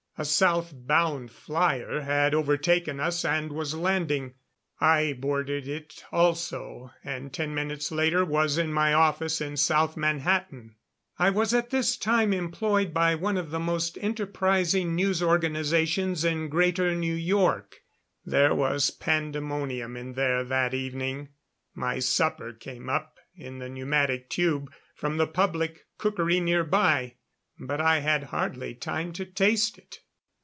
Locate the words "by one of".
12.93-13.49